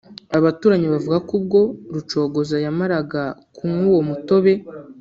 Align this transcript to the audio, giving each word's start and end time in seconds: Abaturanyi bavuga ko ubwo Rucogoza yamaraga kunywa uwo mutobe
Abaturanyi 0.37 0.87
bavuga 0.93 1.17
ko 1.27 1.31
ubwo 1.39 1.59
Rucogoza 1.93 2.55
yamaraga 2.65 3.23
kunywa 3.55 3.85
uwo 3.91 4.01
mutobe 4.09 4.53